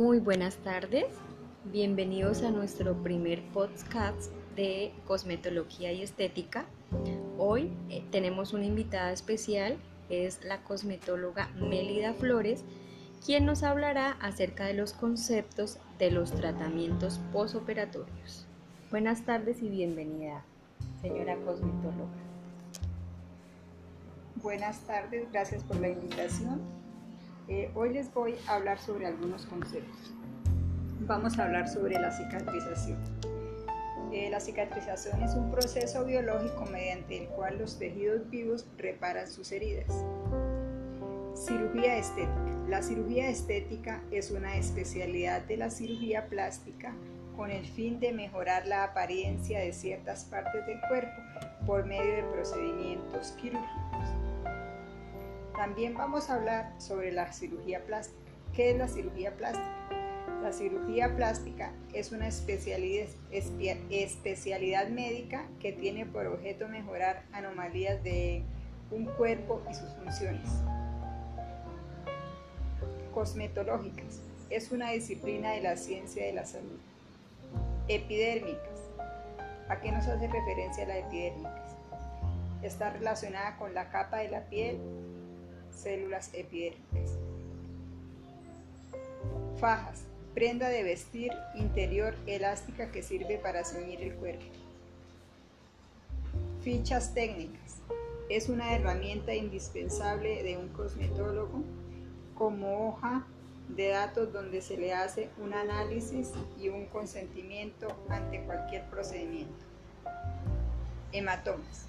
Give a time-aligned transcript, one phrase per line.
[0.00, 1.08] Muy buenas tardes,
[1.62, 6.64] bienvenidos a nuestro primer podcast de cosmetología y estética.
[7.36, 9.76] Hoy eh, tenemos una invitada especial,
[10.08, 12.64] es la cosmetóloga Mélida Flores,
[13.26, 18.46] quien nos hablará acerca de los conceptos de los tratamientos posoperatorios.
[18.90, 20.46] Buenas tardes y bienvenida,
[21.02, 22.08] señora cosmetóloga.
[24.36, 26.62] Buenas tardes, gracias por la invitación.
[27.50, 30.14] Eh, hoy les voy a hablar sobre algunos conceptos.
[31.00, 32.96] Vamos a hablar sobre la cicatrización.
[34.12, 39.50] Eh, la cicatrización es un proceso biológico mediante el cual los tejidos vivos reparan sus
[39.50, 39.92] heridas.
[41.34, 42.56] Cirugía estética.
[42.68, 46.94] La cirugía estética es una especialidad de la cirugía plástica
[47.36, 51.20] con el fin de mejorar la apariencia de ciertas partes del cuerpo
[51.66, 54.29] por medio de procedimientos quirúrgicos.
[55.60, 58.32] También vamos a hablar sobre la cirugía plástica.
[58.56, 59.76] ¿Qué es la cirugía plástica?
[60.42, 63.08] La cirugía plástica es una especialidad,
[64.88, 68.42] médica que tiene por objeto mejorar anomalías de
[68.90, 70.48] un cuerpo y sus funciones.
[73.12, 76.80] Cosmetológicas es una disciplina de la ciencia de la salud.
[77.86, 78.80] Epidérmicas.
[79.68, 81.76] ¿A qué nos hace referencia la epidérmicas?
[82.62, 84.80] Está relacionada con la capa de la piel,
[85.74, 87.18] células epidérmicas.
[89.58, 90.04] Fajas
[90.34, 94.44] prenda de vestir interior elástica que sirve para ceñir el cuerpo.
[96.62, 97.78] Fichas técnicas.
[98.28, 101.62] Es una herramienta indispensable de un cosmetólogo
[102.34, 103.26] como hoja
[103.68, 109.64] de datos donde se le hace un análisis y un consentimiento ante cualquier procedimiento.
[111.12, 111.86] Hematomas.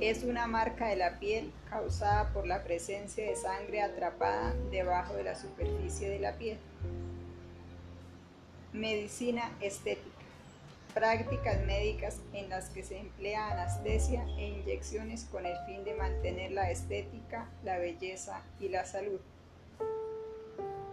[0.00, 5.24] Es una marca de la piel causada por la presencia de sangre atrapada debajo de
[5.24, 6.58] la superficie de la piel.
[8.72, 10.10] Medicina estética.
[10.94, 16.52] Prácticas médicas en las que se emplea anestesia e inyecciones con el fin de mantener
[16.52, 19.20] la estética, la belleza y la salud.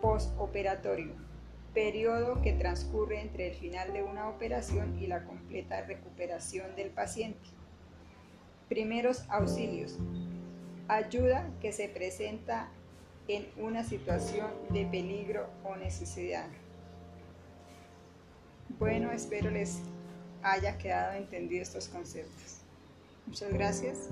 [0.02, 1.14] Postoperatorio.
[1.76, 7.61] Periodo que transcurre entre el final de una operación y la completa recuperación del paciente.
[8.72, 9.98] Primeros auxilios.
[10.88, 12.70] Ayuda que se presenta
[13.28, 16.48] en una situación de peligro o necesidad.
[18.80, 19.82] Bueno, espero les
[20.42, 22.62] haya quedado entendido estos conceptos.
[23.28, 24.08] Muchas gracias.